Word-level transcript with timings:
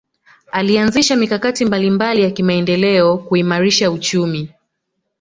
alianzisha 0.51 1.15
mikakati 1.15 1.65
mbalimbali 1.65 2.21
ya 2.21 2.31
kimaendeleo 2.31 3.17
kuimarisha 3.17 3.91
uchumi 3.91 4.51